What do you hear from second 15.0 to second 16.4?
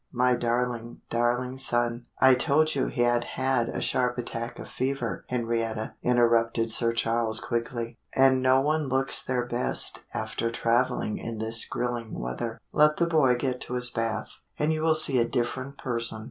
a different person."